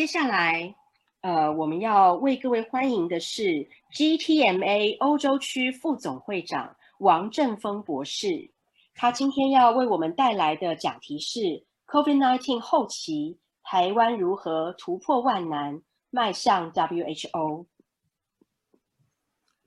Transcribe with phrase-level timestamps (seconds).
[0.00, 0.74] 接下来，
[1.20, 8.50] 呃，我们要为各位欢迎的是 GTMA 欧洲区副总会长王振峰博士。
[8.94, 17.66] 他今天要为我们带来的讲题是 COVID-19 后期，台湾如何突破万难，迈向 WHO。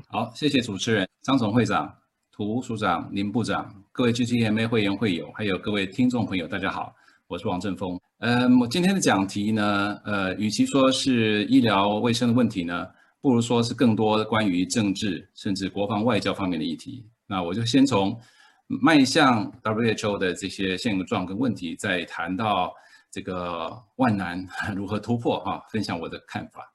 [0.07, 1.95] 好，谢谢主持人张总会长、
[2.31, 6.91] 涂署长、林部长、各位 GTMA 会员会友，还有各位听众朋友，大家好，
[7.27, 8.01] 我是王振峰。
[8.25, 12.87] 嗯，我今天的讲题呢，呃，与其说是医疗卫生的问题呢，
[13.19, 17.05] 不如说是更多关于政治甚至国防外交方面的议题。
[17.27, 18.17] 那我就先从
[18.65, 22.73] 迈向 WHO 的这些现状跟问题，再谈到
[23.11, 26.73] 这个万难 如何突破啊，分享我的看法。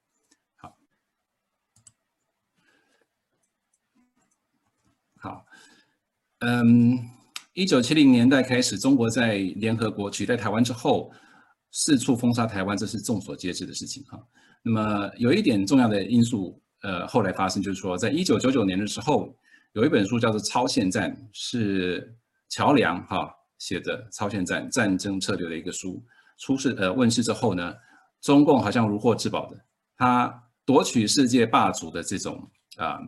[0.59, 0.77] 好，
[5.17, 5.47] 好
[6.41, 7.09] 嗯，
[7.55, 11.11] 一九七零年代开始，中国在联合国取代台湾之后，
[11.71, 14.19] 四处封杀台湾，这是众所皆知的事情哈。
[14.63, 19.35] 那么有一点重要的因素，呃，后来发生就是说，在一九九九年的时候，
[19.73, 22.17] 有一本书叫做《超限战》，是
[22.49, 26.03] 乔梁哈写的《超限战：战争策略》的一个书，
[26.39, 27.75] 出世呃问世之后呢，
[28.21, 29.57] 中共好像如获至宝的，
[29.97, 32.99] 他夺取世界霸主的这种啊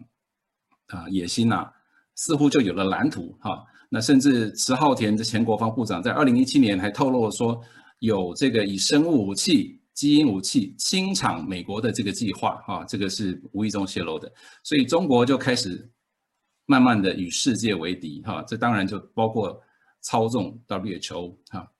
[0.86, 1.70] 啊、野心呐、
[2.14, 7.60] 似乎就有了蓝图哈，那甚至迟浩田的前国防部长在二零一七年还透露说，
[8.00, 14.30] 有这个以生物武器、基因武器清场美国的这个计划哈，这个是无意中泄露的，
[14.62, 15.88] 所以中国就开始
[16.66, 19.62] 慢慢的与世界为敌哈，这当然就包括
[20.00, 21.70] 操纵 WHO 哈，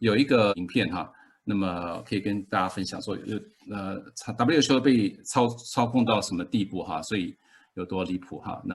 [0.00, 1.12] 有一个影片哈，
[1.44, 3.40] 那么可以跟大家分享说，有
[3.70, 7.36] 呃 WHO 被操操控到什么地步哈，所以
[7.74, 8.74] 有多离谱哈那。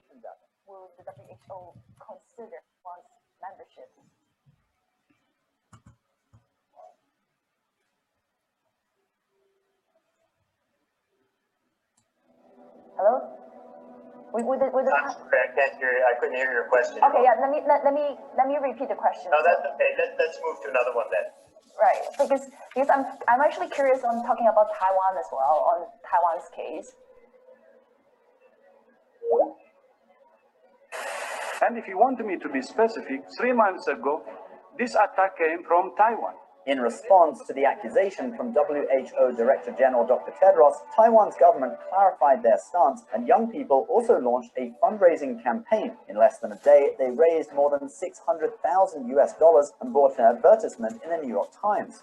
[13.00, 13.16] Hello?
[14.36, 14.92] With, with the, with the...
[14.92, 16.04] I'm sorry, I can't hear you.
[16.04, 17.00] I couldn't hear your question.
[17.00, 19.32] Okay, yeah, let me, let, let me, let me repeat the question.
[19.32, 19.90] No, that's okay.
[19.96, 21.32] Let, let's move to another one then.
[21.80, 22.44] Right, because,
[22.76, 26.92] because I'm, I'm actually curious on talking about Taiwan as well, on Taiwan's case.
[31.64, 34.20] And if you want me to be specific, three months ago,
[34.76, 36.36] this attack came from Taiwan.
[36.66, 40.32] In response to the accusation from WHO Director General Dr.
[40.32, 45.96] Tedros, Taiwan's government clarified their stance, and young people also launched a fundraising campaign.
[46.08, 50.26] In less than a day, they raised more than 600,000 US dollars and bought an
[50.26, 52.02] advertisement in the New York Times.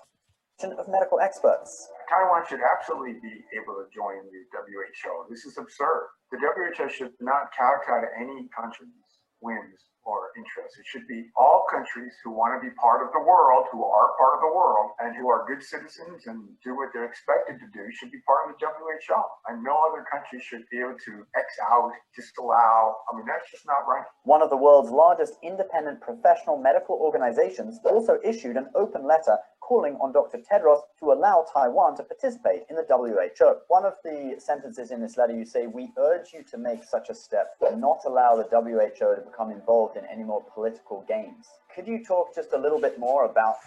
[0.57, 1.88] Of medical experts.
[2.09, 5.29] Taiwan should absolutely be able to join the WHO.
[5.29, 6.09] This is absurd.
[6.31, 7.53] The WHO should not
[8.01, 10.77] to any country's whims or interests.
[10.77, 14.13] It should be all countries who want to be part of the world, who are
[14.15, 17.67] part of the world, and who are good citizens and do what they're expected to
[17.73, 19.21] do should be part of the WHO.
[19.49, 22.95] And no other country should be able to X out, disallow.
[23.09, 24.05] I mean, that's just not right.
[24.23, 29.37] One of the world's largest independent professional medical organizations also issued an open letter
[29.67, 30.38] calling on Dr.
[30.38, 33.55] Tedros to allow Taiwan to participate in the WHO.
[33.67, 37.09] One of the sentences in this letter, you say, we urge you to make such
[37.09, 41.47] a step and not allow the WHO to become involved in any more political games.
[41.75, 43.57] Could you talk just a little bit more about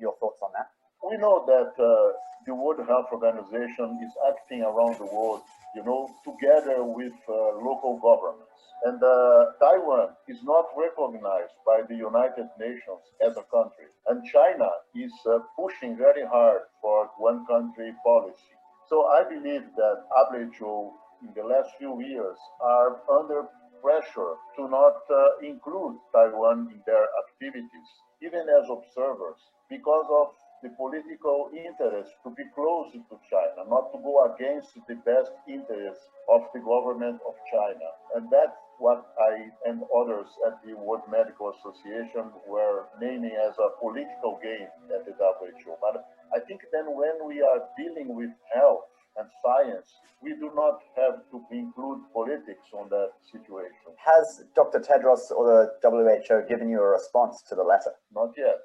[0.00, 0.70] your thoughts on that?
[1.02, 2.12] We know that uh,
[2.46, 5.42] the World Health Organization is acting around the world,
[5.74, 8.49] you know, together with uh, local governments.
[8.84, 13.88] And uh, Taiwan is not recognized by the United Nations as a country.
[14.08, 18.54] And China is uh, pushing very hard for one country policy.
[18.88, 20.92] So I believe that WHO
[21.22, 23.44] in the last few years are under
[23.82, 27.88] pressure to not uh, include Taiwan in their activities,
[28.22, 30.28] even as observers, because of
[30.62, 36.04] the political interest to be close to China, not to go against the best interests
[36.28, 37.88] of the government of China.
[38.14, 43.76] And that's what I and others at the World Medical Association were naming as a
[43.80, 45.76] political game at the WHO.
[45.80, 46.04] But
[46.34, 49.88] I think then when we are dealing with health and science,
[50.22, 53.96] we do not have to include politics on that situation.
[53.96, 54.80] Has Dr.
[54.80, 57.92] Tedros or the WHO given you a response to the letter?
[58.12, 58.60] Not yet.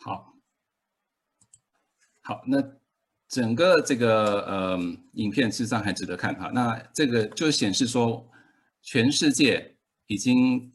[0.00, 0.32] 好，
[2.28, 2.62] 好，那
[3.26, 4.78] 整个这个呃
[5.14, 6.50] 影片事实上还值得看哈。
[6.52, 8.22] 那这个就显示说。
[8.80, 9.74] 全世界
[10.06, 10.72] 已经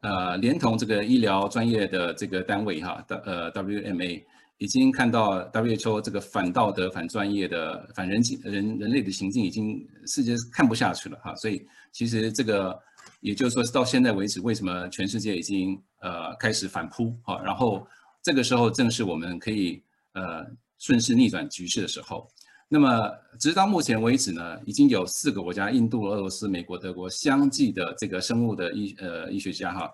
[0.00, 4.24] 呃连同这个医疗专业的这个单位哈的呃 WMA
[4.58, 12.80] 已经看到 WHO 这个反道德、反专业的反人情人人类的行径已经世界看不下去了哈，所以其实这个
[13.20, 17.86] 也就是说到现在为止，为什么全世界已经呃开始反扑哈，然后
[18.22, 19.82] 这个时候正是我们可以
[20.12, 20.46] 呃
[20.78, 22.28] 顺势逆转局势的时候。
[22.68, 23.08] 那么
[23.38, 29.88] 直到目前为止呢，已经有四个国家——印度、俄罗斯、美国、德国——相继的这个生物的医呃医学家哈，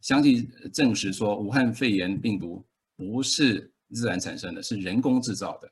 [0.00, 2.64] 相继证实说，武汉肺炎病毒
[2.96, 5.68] 不是自然产生的，是人工制造的。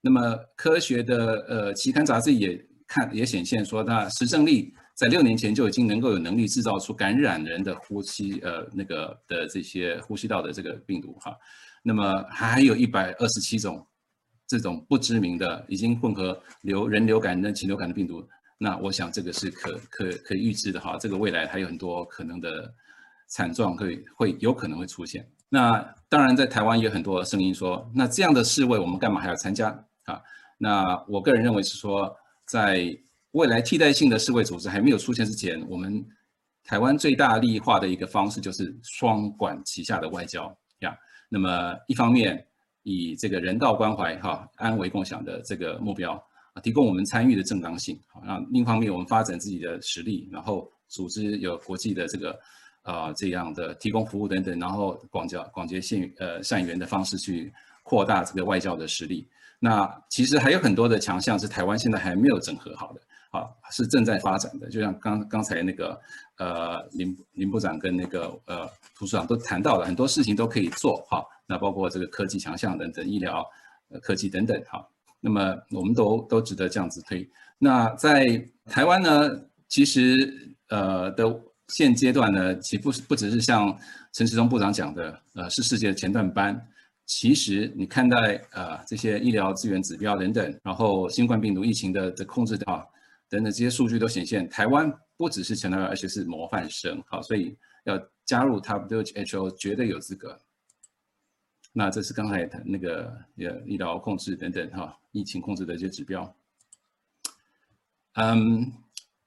[0.00, 11.36] 那么科学的呃期刊杂志也看也显现说，那石正丽在六年前就已经能够有能力制造出感染人的呼吸呃那个的这些呼吸道的这个病毒哈。
[11.82, 13.84] 那么还有一百二十七种。
[14.48, 22.72] 这种不知名的已经混合流人流感跟禽流感的病毒，那我想这个是可可可以预知的哈，这个未来还有很多可能的
[23.26, 25.28] 惨状会会有可能会出现。
[25.50, 25.78] 那
[26.08, 29.68] 当然在台湾也有很多声音说，那这样的世卫我们干嘛还要参加
[30.06, 30.18] 啊？
[30.56, 32.16] 那我个人认为是说，
[32.46, 32.98] 在
[33.32, 36.02] 未来替代性的世卫组织还没有出现之前，我们
[36.64, 40.96] 台湾最大利益化的一个方式就是双管齐下的外交呀。
[41.28, 42.47] 那么一方面。
[42.88, 46.12] 以这个人道关怀哈，安危共享的这个目标
[46.54, 47.98] 啊，提供我们参与的正当性。
[48.06, 52.38] 好，那另一方面，我们发展自己的实力，然后组织有国际的这个
[52.82, 57.52] 啊这样的提供服务等等，然后广交广结善呃善缘的方式去
[57.82, 59.28] 扩大这个外交的实力。
[59.60, 63.00] 那其实还有很多的强项是台湾现在还没有整合好的，
[63.30, 64.70] 啊，是正在发展的。
[64.70, 66.00] 就像刚刚才那个
[66.38, 71.22] 呃林林部长跟那个呃涂处长都谈到了很多事情都可以做哈。
[71.48, 73.44] 那包括这个科技强项等等，医疗、
[73.88, 74.86] 呃科技等等，哈，
[75.18, 77.28] 那么我们都都值得这样子推。
[77.58, 79.30] 那在台湾呢，
[79.66, 83.76] 其实呃的现阶段呢，其实不不只是像
[84.12, 86.68] 陈时中部长讲的，呃是世界的前段班。
[87.06, 92.84] 其实你看待呃这些医疗资源指标等等，然后新冠病毒疫情的的控制啊
[93.30, 97.02] 等等这些数据都显现，台湾不只是前段班，而且是模范生。
[97.06, 100.38] 好，所以要加入 WHO 绝对有资格。
[101.72, 103.04] 那这是刚才谈那个
[103.36, 106.34] 呃医疗控制等等哈，疫情控制的一些指标。
[108.14, 108.72] 嗯，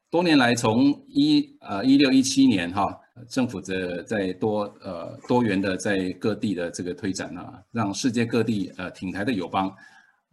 [0.10, 3.00] 多年来从一呃一六一七年哈，
[3.30, 9.74] 政府的在多呃多元的在各地的这个推展啊，让世界各地呃挺台的友邦，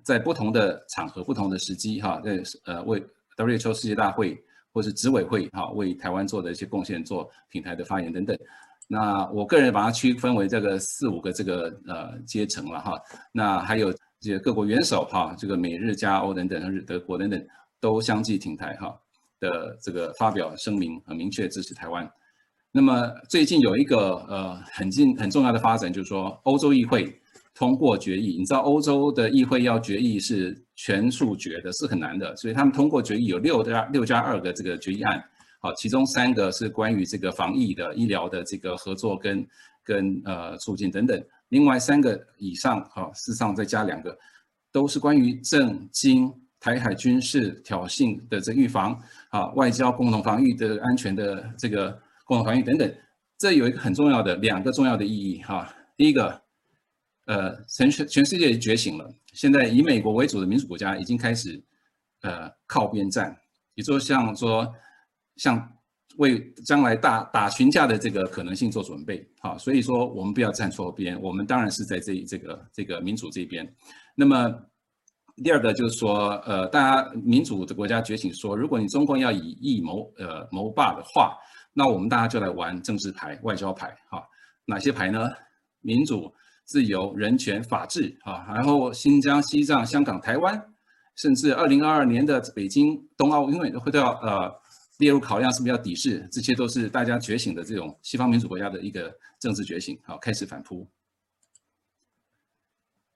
[0.03, 3.01] 在不同的场合、不同的时机哈，在呃为
[3.37, 8.37] WHO 世界大会或是执委会哈为台湾做的一些贡献、做挺台的发言等等。
[8.91, 12.99] 那我个人把它区分为这个四五个这个呃阶层了哈，
[13.33, 17.47] 那还有这些各国元首哈，这个美日加欧等等，日德国等等
[17.81, 18.99] 都相继停台哈
[19.41, 22.11] 的这个发表声明，很明确支持台湾。
[22.73, 27.15] 那么最近有一个呃很近很重要的发展，就是说欧洲议会
[27.55, 35.23] 通过决议，你知道欧洲的议会要决议是全数决的，是很难的，所以他们通过决议有六加六加二个这个决议案。
[35.61, 39.49] 好，其中三个是关于这个防疫的、医疗的这个合作跟
[39.83, 44.17] 跟呃促进等等，另外三个以上，好，事实上再加两个，
[44.71, 48.97] 都是关于政经台海军事挑衅的这预防，
[49.31, 51.91] 啊，外交共同防御的安全的这个
[52.25, 52.95] 共同防御等等，
[53.37, 55.75] 这有一个很重要的两个重要的意义哈。
[55.97, 56.41] 第一个，
[57.27, 61.61] 呃，全全全世界觉醒了，现在以美国为主的民主国家已经开始
[62.23, 63.37] 呃靠边站，
[63.75, 64.73] 也就像说。
[65.39, 65.67] 像
[66.19, 73.65] 为将来大打群架的这个可能性做准备，好，所以说我们不要站错边，我们当然是在这这个这个民主这边。
[74.17, 74.53] 那么
[75.37, 81.39] 第二个就是说，呃，大家民主的国家觉醒说，如果你中共要以疫谋呃谋霸的话，
[81.73, 84.21] 那我们大家就来玩政治牌、外交牌，哈，
[84.65, 85.31] 哪些牌呢？
[85.83, 90.61] 民主、自由、人权、法治，啊，然后新疆、西藏、香港、台湾，
[91.15, 94.53] 甚至二零二二年的北京冬奥运会都会到呃。
[94.99, 96.29] 列入考量是不是要抵制？
[96.31, 100.87] 这些都是大家觉醒的这种西方民主国家的一个政治觉醒，好，开始反扑。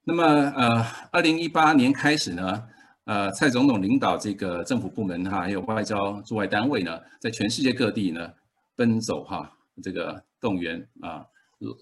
[0.05, 2.69] 那么，呃，二零一八年开始呢，
[3.05, 8.33] 呃，蔡总统领导这个政府部门哈，还有外交驻外单位呢，在全世界各地呢
[8.77, 11.25] 奔走哈，这个动员啊，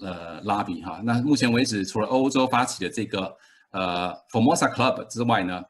[0.03, 1.01] 呃，拉比哈。
[1.05, 3.37] 那目前为止，除了欧洲发起的这个
[3.71, 5.63] 呃 Formosa Club 之外呢，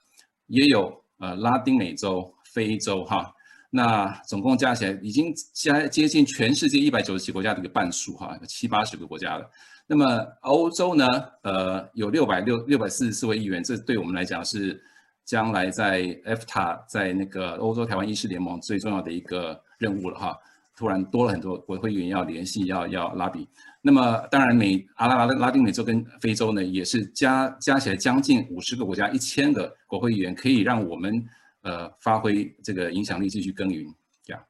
[0.46, 3.34] 也有呃拉丁美洲、非洲哈。
[3.72, 9.48] 那总共加起来已经加接近全世界一百九十几国家的一个半数哈，七八十个国家了。
[9.86, 11.06] 那么欧洲呢，
[11.42, 14.82] 呃，有六百六六百四十四位议员，这对我们来讲是
[15.24, 20.36] 将来在 EFTA 在那个欧洲台湾医师联盟最重要的一个任务了哈。
[20.76, 23.46] 突然多了很多国会议员要联系，要要拉比。
[23.82, 31.24] 那么当然美阿拉拉拉丁美洲跟非洲呢，也是加加起来将近五十个国家，一千个国会议员可以让我们。
[31.62, 33.86] 呃，发挥这个影响力，继续耕耘，
[34.24, 34.42] 这样。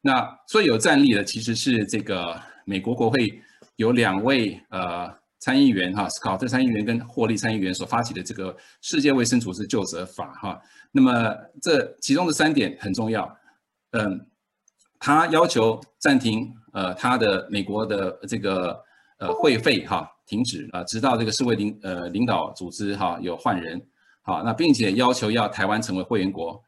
[0.00, 3.40] 那最有战力的其实是这个美国国会
[3.76, 10.60] 有两位呃参议员哈，史考特参议员跟霍利参议员所发起的这个世界卫生组织究责法哈，
[10.92, 13.38] 那么这其中的三点很重要，
[13.90, 14.26] 嗯，
[14.98, 18.82] 他要求暂停呃他的美国的这个
[19.18, 23.80] 呃会费哈停止啊，直到这个世卫领呃领导组织哈有换人
[24.28, 26.62] 好，那并且要求要台湾成为会员国，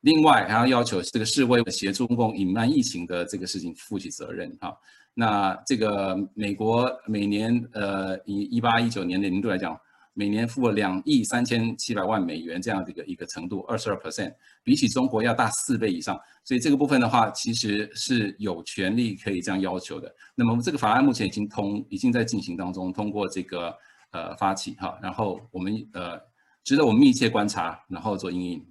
[0.00, 4.76] 另外还要要求这个世卫协助中共隐瞒疫情的这个事情负起责任哈。
[5.14, 9.78] 那这个美国每年呃以一八一九年的年度来讲，
[10.12, 20.12] 每年付了两亿三千七百万美元这样的一个一个程度，二十二 percent，比起中国要大四倍以上，所以这个部分的话，其实是有权利可以这样要求的。
[20.34, 23.72] 那么这个法案目前已经通，已经在进行当中，通过这个
[24.10, 26.18] 呃发起哈，然后我们呃
[26.68, 28.66] 值得我们密切观察，然后做应应。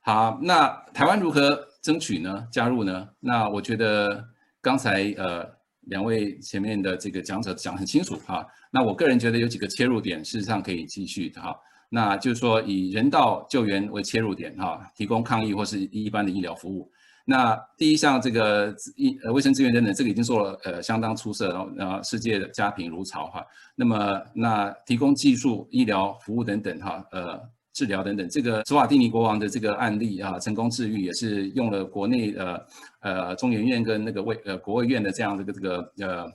[0.00, 2.48] 好，那台湾如何争取呢？
[2.50, 3.10] 加入呢？
[3.20, 4.26] 那我觉得
[4.62, 5.46] 刚才呃
[5.82, 8.46] 两位前面的这个讲者讲很清楚哈。
[8.70, 11.54] 那我个人觉得有几个切入点，事实上可以继续哈。
[11.90, 16.90] 那就是说以人道救援为切入点哈，提供抗疫或是一般的医疗服务。
[17.24, 23.44] 那第一项这个医呃卫生资源等等，这个已经做了呃相当出色，然后然后世界的家贫如潮哈。
[23.74, 27.40] 那么那提供技术、医疗服务等等哈呃。
[27.76, 32.66] 治疗等等，这个史瓦蒂尼国王的这个案例啊，成功治愈也是用了国内呃
[33.00, 36.32] 呃中研院跟那个卫呃国卫院的这样的这个这个呃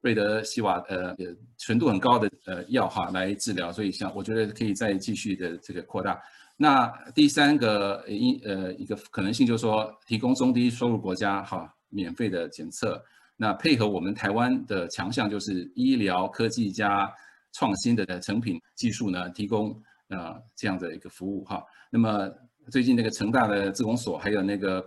[0.00, 1.14] 瑞德西瓦呃
[1.58, 6.20] 纯度很高的呃药哈来治疗，所以像我觉得可以再继续的这个扩大。
[6.62, 13.02] 那第三个一呃一个可能性就是说，提供中低收入国家哈免费的检测，
[13.34, 17.10] 那配合我们台湾的强项就是医疗科技加
[17.52, 19.74] 创新的成品技术呢，提供。
[20.12, 21.64] 呃，这样的一个服务哈。
[21.88, 22.28] 那么
[22.68, 24.84] 最近那个成大的自贡所，还有那个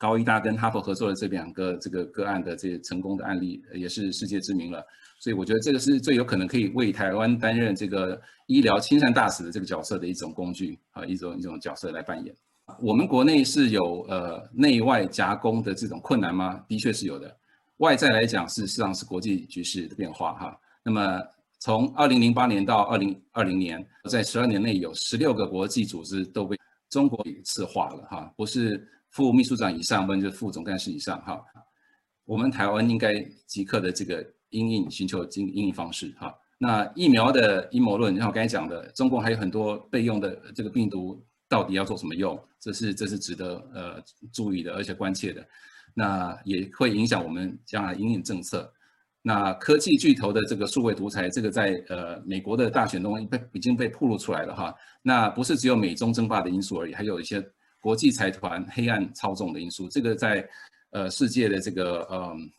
[0.00, 4.82] 高医大跟哈佛合作的这两个这个个案的这些成功的案例，也是世界知名了。
[5.18, 12.34] 所以我觉得这个是最有可能可以为台湾担任这个医疗亲善大使的这个角色的一种工具啊，一种一种角色来扮演。
[12.80, 16.64] 我们国内是有呃内外夹攻的这种困难吗？
[16.66, 17.36] 的确是有的。
[17.76, 20.58] 外在来讲，事实上是国际局势的变化哈。
[20.82, 21.22] 那么。
[21.62, 26.56] 从二零零八年到二零二零年，在十二年内有十六个国际组织都被
[26.88, 31.42] 中国给赤化了哈，不是副秘书长以上，不然就是副总干事以上哈。
[32.24, 36.34] 我们台湾应该即刻的这个因应寻求经因应方式哈。
[36.58, 42.38] 那疫苗的阴谋论，像我刚才讲的，中共还有很多备用的这个病毒，到底要做什么用？
[42.60, 45.44] 这是这是值得呃注意的，而且关切的。
[45.94, 48.72] 那也会影响我们将来应应政策。
[49.22, 54.74] 那科技巨头的这个数位独裁，这个在呃美国的大选中被已经被暴露出来了哈。
[55.02, 57.44] 那不是只有美中争霸的因素而已，还有一些
[57.80, 59.88] 国际财团黑暗操纵的因素。
[59.88, 60.48] 这个在
[60.90, 62.50] 呃世界的这个嗯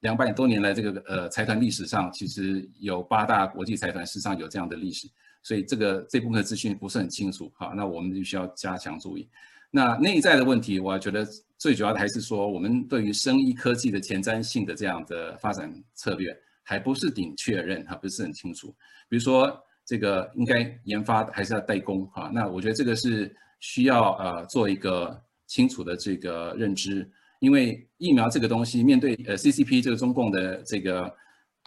[0.00, 5.08] 两百多年来这个呃财团历史上，其实有八大国际财团，事实上有这样的历史。
[5.42, 7.72] 所以这个这部分资讯不是很清楚哈。
[7.76, 9.28] 那我们就需要加强注意。
[9.70, 11.26] 那内在的问题，我觉得。
[11.60, 18.74] 最主要的还是说，我们对于生医科技的前瞻性的这样的发展策略，还不是顶确认哈，不是很清楚。
[19.10, 22.30] 比如说，这个应该研发还是要代工哈？
[22.32, 31.16] 那我觉得这个是需要呃做一个清楚的这个认知，因为疫苗这个东西，面对呃 CCP 这个中共的这个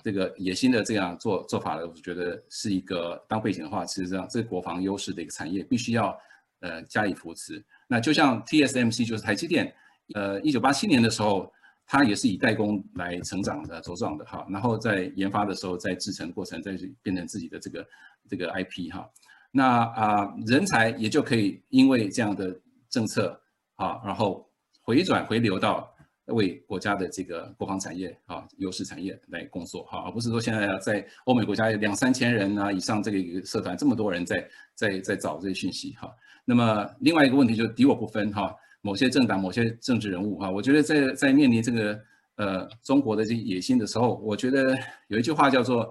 [0.03, 6.19] 这个野心的这样做做法呢，我觉得是一个当背景的话，其实这样这个国防优势的一个产业，必须要
[6.59, 7.63] 呃加以扶持。
[7.87, 9.73] 那就像 TSMC 就是台积电。
[10.15, 11.49] 呃，一九八七年的时候，
[11.87, 14.45] 它也是以代工来成长的、茁壮的哈。
[14.49, 17.87] 然后在研发的时候，在制程过程，再变成自己的这个
[18.29, 19.09] 这个 IP 哈。
[19.55, 23.39] 那啊、人才也就可以因为这样的政策
[23.75, 24.49] 啊，然后
[24.81, 25.87] 回转回流到
[26.25, 36.11] 为国家的这个国防产业啊、优势产业来工作哈，而不是说现在在欧美国家有两三千人啊以上这个一个社团，这么多人在在在找这些讯息哈。
[36.45, 38.53] 那么另外一个问题就是敌我不分哈。
[38.85, 41.97] 某些政党、某些政治人物，哈，我觉得在在面临这个
[42.35, 45.89] 呃中国的这些野心的时候，我觉得有一句话叫做，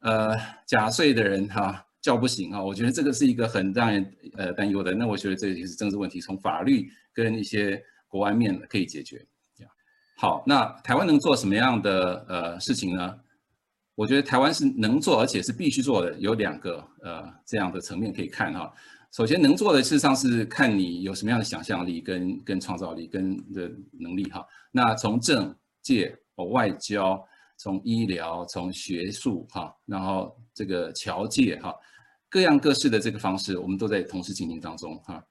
[0.00, 4.94] 呃，假睡的人哈叫不醒啊，我觉得这个是一个很让人呃担忧的。
[4.94, 9.26] 那我觉得这也是政治问题，从法律跟一些国安面可以解决。
[10.16, 13.18] 好，那台湾能做什么样的呃事情呢？
[13.96, 18.72] 我觉得台湾是能做，而且是必须做的，有两个呃这样的层面可以看哈。
[19.10, 24.46] 首先能做的事实上是看你有什么样的想象力跟跟创造力跟的能力哈。
[24.70, 26.16] 那从政界、
[26.52, 27.22] 外交、
[27.56, 31.74] 从医疗、从学术哈，然后这个侨界哈，
[32.28, 35.22] 各样各式的这个方式，我们都在同时进行当中哈。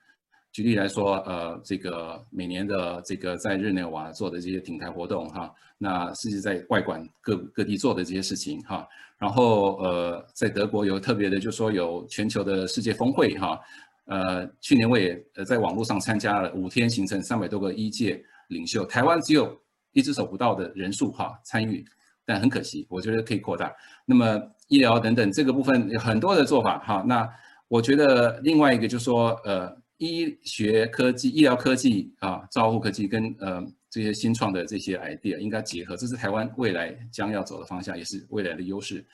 [0.52, 8.88] 举例来说，呃，这个每年的这个在日内瓦做的这些挺台活动哈，那甚至在外馆各各地做的这些事情哈，
[9.18, 13.60] 然后呃，在德国有特别的，就说有全球的世界峰会哈，
[14.06, 19.62] 呃，去年我也呃在网络上参加了五天行程，三百多个一届领袖，台湾只有
[19.92, 21.84] 一只手不到的人数哈参与，
[22.26, 23.76] 但很可惜，我觉得可以扩大。
[24.06, 27.30] 那么医疗等等这个部分有很多的做法哈，那
[27.68, 29.76] 我觉得另外一个就是说呃。
[29.98, 39.06] 医学科技、医疗科技啊，照护科技跟呃这些新创的这些 idea 应该结合，这是台湾未来将要走的方向，也是未来的优势。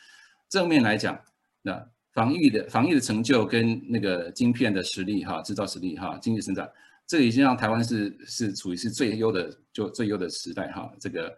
[0.50, 1.16] 正面来讲，
[1.62, 6.68] 那防疫的防疫的成就跟那个晶片的实力哈，制造实力哈，经济成长，
[7.06, 11.32] 这已经让台湾是是处于是最优的就最优的时代哈，这个。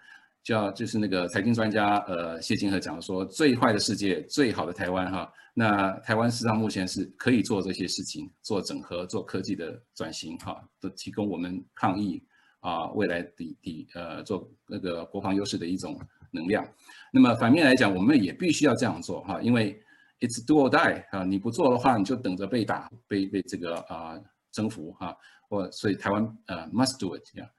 [0.44, 5.32] 叫就是那个财经专家，呃，谢金河讲说，最坏的世界，最好的台湾哈。
[5.54, 12.22] 那台湾事实上目前是可以做这些事情，做整合，做科技的转型哈，都提供我们抗疫
[12.60, 15.98] 啊，未来的的呃做那个国防优势的一种
[16.32, 16.68] 能量。
[17.14, 19.82] 那么反面来讲，我们也必须要这样做哈，因为
[20.20, 24.20] it's do or die 啊，你不做的话，你就等着被打，被被这个啊
[24.52, 25.16] 征服哈。
[25.48, 27.50] 或所以台湾呃 must do it 这样。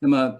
[0.00, 0.36] 那么。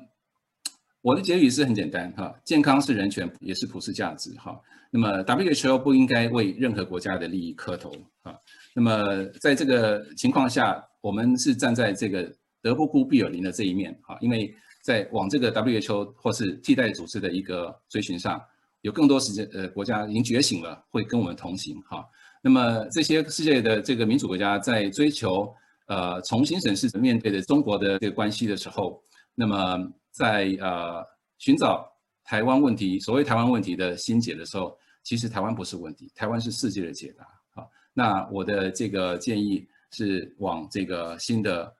[1.06, 4.60] 我的结语是很简单哈，健康是人权，也是普世价值哈。
[4.90, 7.92] 那么 WHO 不应该为任何国家的利益磕头
[8.24, 8.34] 啊。
[8.74, 12.28] 那么在这个情况下，我们是站在这个
[12.60, 18.42] 德不孤必有邻的这一面哈，因为在往这个 WHO 或是替代组织的一个追寻上，
[18.80, 22.04] 有更多时间呃国家已经觉醒了，会跟我们同行哈。
[22.42, 25.54] 那么这些世界的这个民主国家在追求
[25.86, 29.00] 呃重新审视面对的中国的这个关系的时候，
[29.36, 29.88] 那么。
[30.16, 31.86] 在呃寻找
[32.24, 37.28] 台湾问题，所谓台湾问题的新解的时候，其实台湾不是问题，台湾是世界的解答。
[37.50, 41.70] 好，那我的这个建议是往这个新的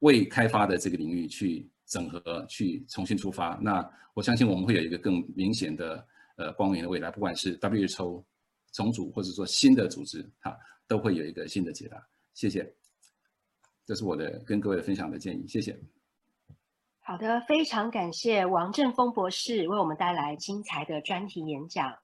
[0.00, 3.58] 未开发的这个领域去整合，去重新出发。
[3.62, 6.06] 那我相信我们会有一个更明显的
[6.36, 8.22] 呃光明的未来，不管是 WHO
[8.72, 10.54] 重组或者说新的组织，哈，
[10.86, 12.06] 都会有一个新的解答。
[12.34, 12.70] 谢谢，
[13.86, 15.74] 这是我的跟各位分享的建议，谢谢。
[17.08, 21.96] 好的，非常感谢王振峰博士为我们带来精彩的专题演讲。